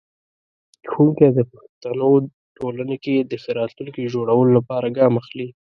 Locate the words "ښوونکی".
0.89-1.27